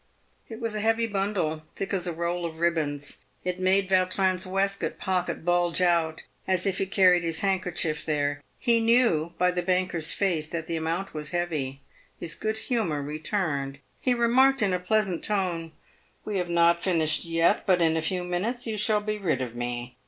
It 0.49 0.59
was 0.59 0.73
a 0.73 0.79
heavy 0.79 1.05
bundle, 1.05 1.61
thick 1.75 1.93
as 1.93 2.07
a 2.07 2.11
roll 2.11 2.43
of 2.43 2.57
ribbons. 2.59 3.23
It 3.43 3.59
made 3.59 3.91
Yau 3.91 4.05
trin's 4.05 4.47
waistcoat 4.47 4.97
pocket 4.97 5.45
bulge 5.45 5.79
out 5.79 6.23
as 6.47 6.65
if 6.65 6.79
he 6.79 6.87
carried 6.87 7.21
his 7.21 7.41
handker 7.41 7.69
chief 7.69 8.03
there. 8.03 8.41
He 8.57 8.79
knew 8.79 9.35
by 9.37 9.51
the 9.51 9.61
banker's 9.61 10.11
face 10.11 10.47
that 10.47 10.65
the 10.65 10.75
amount 10.75 11.13
was 11.13 11.29
heavy. 11.29 11.81
His 12.19 12.33
good 12.33 12.57
humour 12.57 13.03
returned. 13.03 13.77
He 13.99 14.15
remarked, 14.15 14.63
in 14.63 14.73
a 14.73 14.79
pleasant 14.79 15.23
tone," 15.23 15.71
"We 16.25 16.39
have 16.39 16.49
not 16.49 16.81
finished 16.81 17.25
yet, 17.25 17.67
but 17.67 17.79
in 17.79 17.95
a 17.95 18.01
few 18.01 18.23
minutes 18.23 18.65
you 18.65 18.77
shall 18.77 19.01
be 19.01 19.19
rid 19.19 19.39
of 19.39 19.53
me. 19.53 19.97